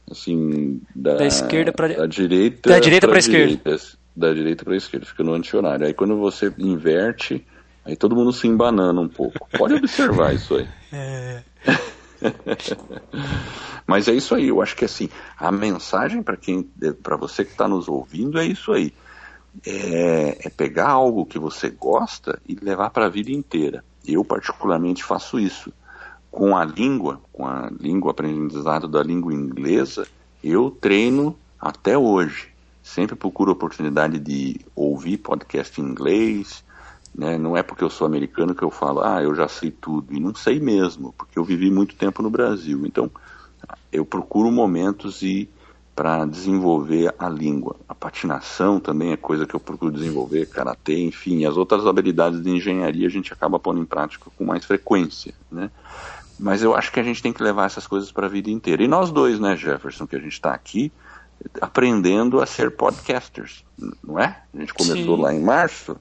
[0.08, 3.60] assim, da, da esquerda para da direita, da direita para esquerda
[4.14, 5.86] da direita para a esquerda, fica no anti-horário.
[5.86, 7.46] Aí quando você inverte,
[7.84, 9.48] aí todo mundo se embanana um pouco.
[9.56, 10.68] Pode observar isso aí.
[10.92, 11.42] É.
[13.86, 15.08] Mas é isso aí, eu acho que assim,
[15.38, 16.62] a mensagem para quem,
[17.02, 18.92] para você que está nos ouvindo é isso aí.
[19.64, 23.84] É, é, pegar algo que você gosta e levar para a vida inteira.
[24.06, 25.72] Eu particularmente faço isso.
[26.30, 30.06] Com a língua, com a língua aprendizado da língua inglesa,
[30.42, 32.49] eu treino até hoje
[32.82, 36.64] sempre procuro oportunidade de ouvir podcast em inglês.
[37.14, 37.36] Né?
[37.38, 40.14] Não é porque eu sou americano que eu falo, ah, eu já sei tudo.
[40.14, 42.86] E não sei mesmo, porque eu vivi muito tempo no Brasil.
[42.86, 43.10] Então,
[43.92, 45.48] eu procuro momentos e
[45.94, 47.76] para desenvolver a língua.
[47.86, 52.48] A patinação também é coisa que eu procuro desenvolver, karatê, enfim, as outras habilidades de
[52.48, 55.70] engenharia a gente acaba pondo em prática com mais frequência, né?
[56.38, 58.82] Mas eu acho que a gente tem que levar essas coisas para a vida inteira.
[58.82, 60.90] E nós dois, né, Jefferson, que a gente está aqui,
[61.60, 63.64] aprendendo a ser podcasters,
[64.02, 64.42] não é?
[64.54, 65.22] A gente começou Sim.
[65.22, 65.96] lá em março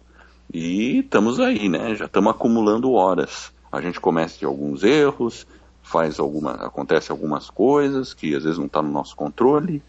[0.53, 1.95] e estamos aí, né?
[1.95, 3.51] Já estamos acumulando horas.
[3.71, 5.45] A gente começa de alguns erros,
[5.83, 9.81] faz alguma, acontece algumas coisas que às vezes não está no nosso controle,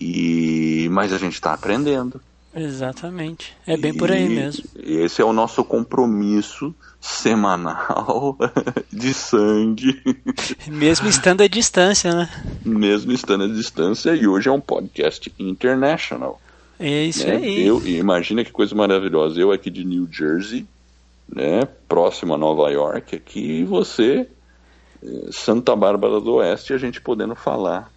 [0.00, 2.20] e mas a gente está aprendendo.
[2.54, 3.56] Exatamente.
[3.66, 4.64] É bem por aí mesmo.
[4.76, 8.36] Esse é o nosso compromisso semanal
[8.92, 10.00] de sangue.
[10.68, 12.28] Mesmo estando à distância, né?
[12.64, 16.40] Mesmo estando à distância, e hoje é um podcast international.
[16.78, 17.36] É isso né?
[17.36, 17.66] aí.
[17.66, 19.40] Eu, imagina que coisa maravilhosa.
[19.40, 20.66] Eu aqui de New Jersey,
[21.28, 24.26] né, próximo a Nova York, aqui, e você,
[25.02, 27.90] eh, Santa Bárbara do Oeste, a gente podendo falar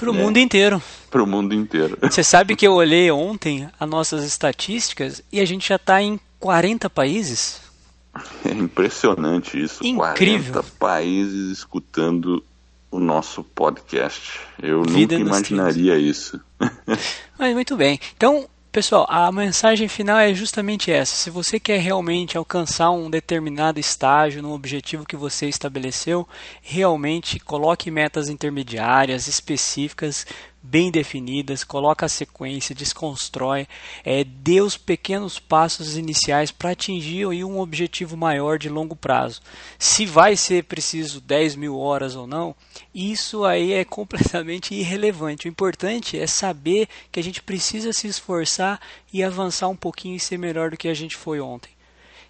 [0.00, 0.18] para o é.
[0.18, 0.82] mundo inteiro.
[1.10, 1.98] Para o mundo inteiro.
[2.02, 6.18] Você sabe que eu olhei ontem as nossas estatísticas e a gente já está em
[6.38, 7.60] 40 países?
[8.44, 9.86] É impressionante isso.
[9.86, 10.52] Incrível.
[10.54, 12.42] 40 países escutando
[12.90, 14.40] o nosso podcast.
[14.60, 16.40] Eu Vida nunca imaginaria isso.
[17.38, 18.00] Mas muito bem.
[18.16, 21.16] Então, Pessoal, a mensagem final é justamente essa.
[21.16, 26.26] Se você quer realmente alcançar um determinado estágio no objetivo que você estabeleceu,
[26.62, 30.24] realmente coloque metas intermediárias específicas,
[30.62, 33.66] bem definidas, coloca a sequência, desconstrói,
[34.04, 39.40] é, dê os pequenos passos iniciais para atingir aí, um objetivo maior de longo prazo.
[39.78, 42.54] Se vai ser preciso 10 mil horas ou não,
[42.94, 45.46] isso aí é completamente irrelevante.
[45.46, 48.80] O importante é saber que a gente precisa se esforçar
[49.12, 51.70] e avançar um pouquinho e ser melhor do que a gente foi ontem.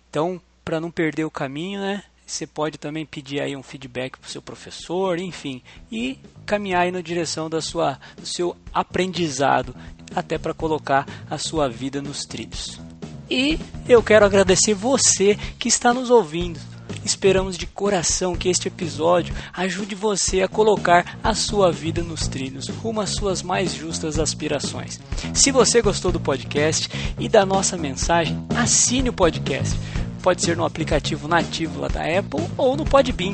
[0.08, 2.02] Então, para não perder o caminho, né?
[2.30, 5.60] Você pode também pedir aí um feedback para o seu professor, enfim,
[5.90, 6.16] e
[6.46, 9.74] caminhar aí na direção da sua, do seu aprendizado,
[10.14, 12.80] até para colocar a sua vida nos trilhos.
[13.28, 13.58] E
[13.88, 16.60] eu quero agradecer você que está nos ouvindo.
[17.04, 22.68] Esperamos de coração que este episódio ajude você a colocar a sua vida nos trilhos,
[22.68, 25.00] rumo às suas mais justas aspirações.
[25.34, 29.76] Se você gostou do podcast e da nossa mensagem, assine o podcast
[30.20, 33.32] pode ser no aplicativo nativo lá da Apple ou no Podbean,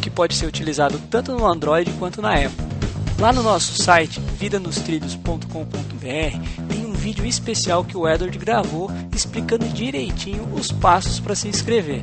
[0.00, 2.72] que pode ser utilizado tanto no Android quanto na Apple.
[3.18, 10.48] Lá no nosso site vidanostrilhos.com.br tem um vídeo especial que o Edward gravou explicando direitinho
[10.52, 12.00] os passos para se inscrever.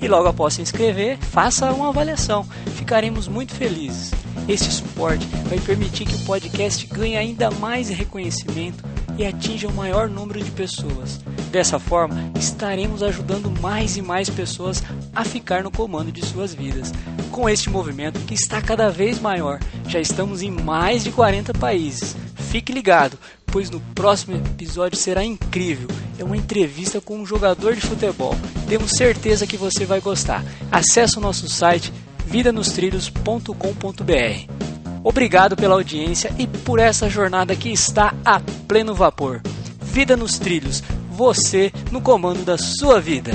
[0.00, 2.46] E logo após se inscrever, faça uma avaliação.
[2.76, 4.12] Ficaremos muito felizes.
[4.48, 8.82] Este suporte vai permitir que o podcast ganhe ainda mais reconhecimento
[9.18, 11.20] e atinja o um maior número de pessoas.
[11.50, 14.82] Dessa forma, estaremos ajudando mais e mais pessoas
[15.14, 16.92] a ficar no comando de suas vidas.
[17.30, 22.14] Com este movimento que está cada vez maior, já estamos em mais de 40 países.
[22.50, 25.88] Fique ligado, pois no próximo episódio será incrível.
[26.18, 28.36] É uma entrevista com um jogador de futebol.
[28.68, 30.44] Temos certeza que você vai gostar.
[30.70, 31.92] Acesse o nosso site
[32.26, 34.58] vidanostrilhos.com.br.
[35.02, 39.40] Obrigado pela audiência e por essa jornada que está a pleno vapor.
[39.80, 40.82] Vida nos trilhos,
[41.18, 43.32] você no comando da sua vida.